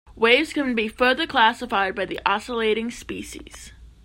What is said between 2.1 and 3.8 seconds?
oscillating species.